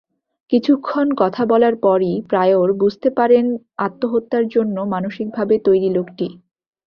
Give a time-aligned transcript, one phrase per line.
[0.51, 3.45] কিছুক্ষণ কথা বলার পরই প্রায়র বুঝতে পারেন
[3.77, 6.27] আত্মহত্যার জন্য মানসিকভাবে তৈরি লোকটি।